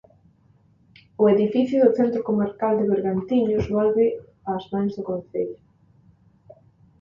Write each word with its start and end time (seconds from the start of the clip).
O 1.21 1.23
edificio 1.35 1.77
do 1.83 1.95
centro 1.99 2.21
comarcal 2.29 2.73
de 2.77 2.89
Bergantiños 2.91 3.65
volve 3.75 4.05
aos 4.49 4.65
mans 4.73 4.93
do 4.97 5.03
concello. 5.09 5.59